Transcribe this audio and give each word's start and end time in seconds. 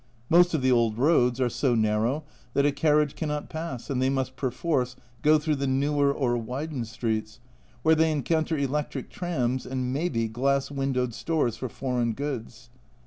Most 0.31 0.55
of 0.55 0.63
the 0.63 0.71
old 0.71 0.97
roads 0.97 1.39
are 1.39 1.47
so 1.47 1.75
narrow 1.75 2.23
that 2.55 2.65
a 2.65 2.71
carriage 2.71 3.15
cannot 3.15 3.51
pass, 3.51 3.87
and 3.87 4.01
they 4.01 4.09
must 4.09 4.35
perforce 4.35 4.95
go 5.21 5.37
through 5.37 5.57
the 5.57 5.67
newer 5.67 6.11
or 6.11 6.35
widened 6.39 6.87
streets, 6.87 7.39
where 7.83 7.93
they 7.93 8.11
encounter 8.11 8.57
electric 8.57 9.11
trams 9.11 9.63
and 9.63 9.93
maybe 9.93 10.27
glass 10.27 10.71
windowed 10.71 11.13
stores 11.13 11.55
for 11.55 11.69
"Foreign 11.69 12.13
Goods." 12.13 12.71